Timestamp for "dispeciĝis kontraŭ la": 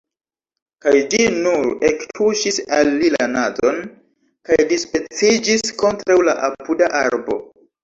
4.73-6.39